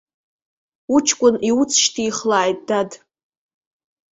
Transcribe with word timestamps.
Уҷкәын 0.95 1.35
иуцшьҭихлааит, 1.49 2.59
дад. 2.67 2.91